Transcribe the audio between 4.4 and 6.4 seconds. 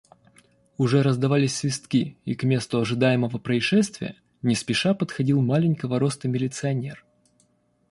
не спеша подходил маленького роста